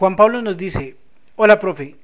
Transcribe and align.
Juan 0.00 0.16
Pablo 0.16 0.40
nos 0.40 0.56
dice, 0.56 0.96
hola 1.36 1.58
profe, 1.58 1.96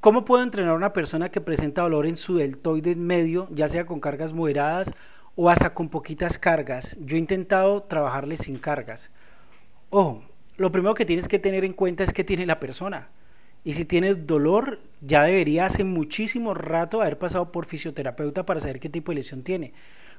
¿cómo 0.00 0.24
puedo 0.24 0.42
entrenar 0.42 0.72
a 0.72 0.76
una 0.76 0.92
persona 0.92 1.30
que 1.30 1.40
presenta 1.40 1.82
dolor 1.82 2.04
en 2.04 2.16
su 2.16 2.34
deltoide 2.34 2.96
medio, 2.96 3.46
ya 3.52 3.68
sea 3.68 3.86
con 3.86 4.00
cargas 4.00 4.32
moderadas 4.32 4.92
o 5.36 5.48
hasta 5.48 5.72
con 5.72 5.88
poquitas 5.88 6.36
cargas? 6.36 6.96
Yo 6.98 7.14
he 7.14 7.20
intentado 7.20 7.84
trabajarle 7.84 8.36
sin 8.36 8.58
cargas. 8.58 9.12
Ojo, 9.90 10.24
lo 10.56 10.72
primero 10.72 10.94
que 10.94 11.04
tienes 11.04 11.28
que 11.28 11.38
tener 11.38 11.64
en 11.64 11.74
cuenta 11.74 12.02
es 12.02 12.12
que 12.12 12.24
tiene 12.24 12.44
la 12.44 12.58
persona. 12.58 13.10
Y 13.62 13.74
si 13.74 13.84
tiene 13.84 14.16
dolor, 14.16 14.80
ya 15.00 15.22
debería 15.22 15.66
hace 15.66 15.84
muchísimo 15.84 16.54
rato 16.54 17.02
haber 17.02 17.18
pasado 17.18 17.52
por 17.52 17.66
fisioterapeuta 17.66 18.44
para 18.44 18.58
saber 18.58 18.80
qué 18.80 18.88
tipo 18.88 19.12
de 19.12 19.18
lesión 19.18 19.44
tiene. 19.44 19.74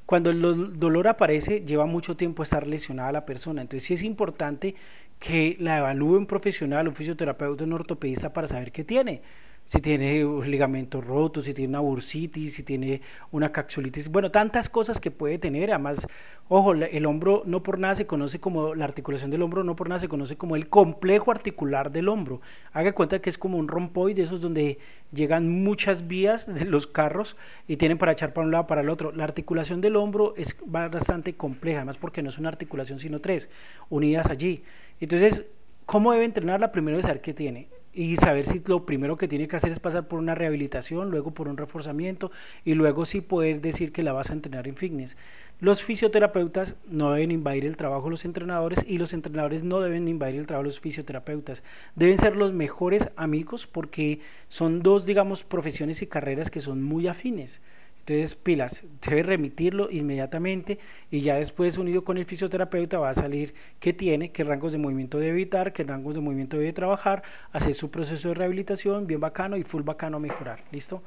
Cuando 0.06 0.30
el 0.32 0.78
dolor 0.78 1.08
aparece, 1.08 1.62
lleva 1.62 1.86
mucho 1.86 2.18
tiempo 2.18 2.44
estar 2.44 2.68
lesionada 2.68 3.12
la 3.12 3.26
persona. 3.26 3.62
Entonces 3.62 3.88
sí 3.88 3.94
es 3.94 4.04
importante 4.04 4.76
que 5.20 5.56
la 5.60 5.78
evalúe 5.78 6.18
un 6.18 6.26
profesional, 6.26 6.88
un 6.88 6.96
fisioterapeuta, 6.96 7.64
un 7.64 7.74
ortopedista 7.74 8.34
para 8.34 8.48
saber 8.48 8.72
qué 8.72 8.84
tiene 8.84 9.22
si 9.66 9.80
tiene 9.80 10.26
un 10.26 10.50
ligamento 10.50 11.00
roto, 11.00 11.42
si 11.42 11.54
tiene 11.54 11.70
una 11.70 11.80
bursitis, 11.80 12.54
si 12.54 12.64
tiene 12.64 13.02
una 13.32 13.52
caxulitis, 13.52 14.10
bueno, 14.10 14.30
tantas 14.30 14.70
cosas 14.70 15.00
que 15.00 15.10
puede 15.10 15.40
tener. 15.40 15.72
Además, 15.72 16.06
ojo, 16.50 16.74
el 16.74 17.06
hombro 17.06 17.44
no 17.46 17.64
por 17.64 17.80
nada 17.80 17.96
se 17.96 18.06
conoce 18.06 18.40
como, 18.40 18.76
la 18.76 18.86
articulación 18.86 19.32
del 19.32 19.42
hombro 19.42 19.64
no 19.64 19.76
por 19.76 19.88
nada 19.88 20.00
se 20.00 20.10
conoce 20.10 20.36
como 20.36 20.56
el 20.56 20.68
complejo 20.68 21.32
articular 21.32 21.92
del 21.92 22.10
hombro. 22.10 22.42
Haga 22.74 22.92
cuenta 22.92 23.20
que 23.20 23.30
es 23.30 23.38
como 23.38 23.58
un 23.58 23.70
rompoide, 23.70 24.24
esos 24.24 24.42
donde 24.42 24.80
llegan 25.14 25.50
muchas 25.50 26.08
vías 26.08 26.54
de 26.54 26.66
los 26.66 26.86
carros 26.86 27.38
y 27.68 27.78
tienen 27.78 27.98
para 27.98 28.12
echar 28.12 28.34
para 28.34 28.46
un 28.46 28.52
lado 28.52 28.68
para 28.68 28.82
el 28.82 28.90
otro. 28.90 29.14
La 29.14 29.24
articulación 29.24 29.80
del 29.80 29.96
hombro 29.96 30.34
es 30.36 30.58
bastante 30.66 31.36
compleja, 31.36 31.80
además 31.80 31.98
porque 31.98 32.22
no 32.22 32.30
es 32.30 32.38
una 32.38 32.50
articulación 32.50 33.00
sino 33.00 33.22
tres 33.22 33.50
unidas 33.90 34.30
allí. 34.30 34.64
Entonces, 35.00 35.46
¿cómo 35.86 36.12
debe 36.12 36.26
entrenarla? 36.26 36.72
Primero 36.72 36.98
de 36.98 37.04
saber 37.04 37.22
qué 37.22 37.34
tiene 37.34 37.73
y 37.94 38.16
saber 38.18 38.46
si 38.46 38.62
lo 38.66 38.86
primero 38.86 39.18
que 39.18 39.28
tiene 39.28 39.48
que 39.48 39.56
hacer 39.56 39.72
es 39.72 39.80
pasar 39.80 40.08
por 40.08 40.20
una 40.20 40.36
rehabilitación, 40.36 41.12
luego 41.12 41.32
por 41.32 41.48
un 41.48 41.58
reforzamiento 41.58 42.32
y 42.66 42.74
luego 42.74 43.06
sí 43.06 43.22
poder 43.22 43.62
decir 43.62 43.92
que 43.92 44.04
la 44.04 44.14
vas 44.14 44.30
a 44.30 44.34
entrenar 44.34 44.68
en 44.68 44.76
fitness. 44.76 45.16
Los 45.60 45.84
fisioterapeutas 45.84 46.76
no 46.88 47.14
deben 47.14 47.32
invadir 47.32 47.66
el 47.66 47.78
trabajo 47.78 48.06
de 48.06 48.12
los 48.12 48.26
entrenadores 48.26 48.84
y 48.88 48.98
los 48.98 49.14
entrenadores 49.14 49.64
no 49.64 49.80
deben 49.80 50.08
invadir 50.08 50.40
el 50.40 50.48
trabajo 50.48 50.64
de 50.64 50.70
los 50.70 50.80
fisioterapeutas. 50.80 51.64
Deben 51.96 52.18
ser 52.18 52.36
los 52.36 52.52
mejores 52.52 53.10
amigos 53.16 53.68
porque 53.68 54.20
son 54.50 54.82
dos, 54.82 55.06
digamos, 55.06 55.44
profesiones 55.44 56.02
y 56.02 56.08
carreras 56.08 56.50
que 56.50 56.60
son 56.60 56.84
muy 56.84 57.08
afines. 57.08 57.62
Entonces, 58.06 58.36
pilas, 58.36 58.84
debe 59.02 59.24
remitirlo 59.24 59.90
inmediatamente 59.90 60.78
y 61.10 61.22
ya 61.22 61.36
después, 61.36 61.78
unido 61.78 62.04
con 62.04 62.18
el 62.18 62.26
fisioterapeuta, 62.26 63.00
va 63.00 63.10
a 63.10 63.14
salir 63.14 63.54
qué 63.80 63.94
tiene, 63.94 64.34
qué 64.34 64.44
rangos 64.44 64.74
de 64.74 64.78
movimiento 64.78 65.20
debe 65.20 65.32
evitar, 65.32 65.72
qué 65.72 65.84
rangos 65.84 66.14
de 66.16 66.20
movimiento 66.20 66.58
debe 66.58 66.74
trabajar, 66.74 67.24
hacer 67.54 67.74
su 67.74 67.92
proceso 67.92 68.28
de 68.30 68.36
rehabilitación 68.36 69.08
bien 69.08 69.22
bacano 69.22 69.56
y 69.56 69.64
full 69.64 69.84
bacano 69.84 70.20
mejorar. 70.20 70.66
¿Listo? 70.72 71.02